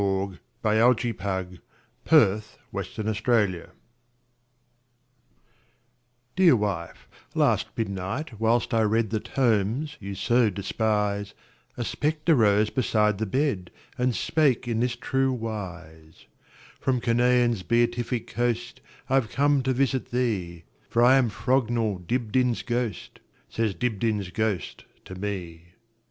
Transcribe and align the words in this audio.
1900. 0.01 0.41
By 0.63 0.77
EugeneField 0.77 1.59
1045 2.09 2.65
Dibdin's 2.65 3.21
Ghost 3.21 3.69
DEAR 6.35 6.55
wife, 6.55 7.07
last 7.35 7.67
midnight, 7.77 8.39
whilst 8.39 8.73
I 8.73 8.81
readThe 8.81 9.23
tomes 9.23 9.97
you 9.99 10.15
so 10.15 10.49
despise,A 10.49 11.85
spectre 11.85 12.33
rose 12.33 12.71
beside 12.71 13.19
the 13.19 13.27
bed, 13.27 13.69
And 13.95 14.15
spake 14.15 14.67
in 14.67 14.79
this 14.79 14.95
true 14.95 15.31
wise:"From 15.33 16.99
Canaan's 16.99 17.61
beatific 17.61 18.25
coastI 18.25 18.81
've 19.19 19.29
come 19.29 19.61
to 19.61 19.71
visit 19.71 20.09
thee, 20.09 20.63
For 20.89 21.03
I 21.03 21.15
am 21.17 21.29
Frognall 21.29 21.99
Dibdin's 22.07 22.63
ghost,"Says 22.63 23.75
Dibdin's 23.75 24.31
ghost 24.31 24.85
to 25.05 25.13
me. 25.13 25.73